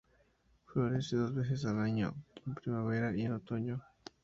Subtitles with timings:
[0.65, 2.15] Florece dos veces al año,
[2.47, 3.83] en primavera y en otoño.